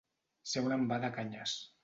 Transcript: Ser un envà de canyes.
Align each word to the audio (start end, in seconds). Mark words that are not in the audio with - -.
Ser 0.53 0.63
un 0.69 0.75
envà 0.77 0.99
de 1.05 1.13
canyes. 1.19 1.57